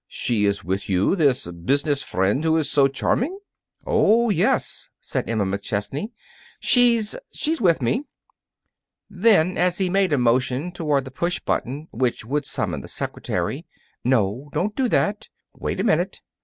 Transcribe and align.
"She 0.07 0.47
is 0.47 0.63
with 0.63 0.89
you, 0.89 1.15
this 1.15 1.45
business 1.45 2.01
friend 2.01 2.43
who 2.43 2.57
is 2.57 2.65
also 2.69 2.87
so 2.87 2.87
charming?" 2.87 3.37
"Oh, 3.85 4.31
yes," 4.31 4.89
said 4.99 5.29
Emma 5.29 5.45
McChesney, 5.45 6.09
"she's 6.59 7.15
she's 7.31 7.61
with 7.61 7.83
me." 7.83 8.05
Then, 9.11 9.59
as 9.59 9.77
he 9.77 9.91
made 9.91 10.11
a 10.11 10.17
motion 10.17 10.71
toward 10.71 11.05
the 11.05 11.11
push 11.11 11.39
button, 11.39 11.87
which 11.91 12.25
would 12.25 12.47
summon 12.47 12.81
the 12.81 12.87
secretary: 12.87 13.67
"No, 14.03 14.49
don't 14.53 14.75
do 14.75 14.89
that! 14.89 15.27
Wait 15.55 15.79
a 15.79 15.83
minute!" 15.83 16.21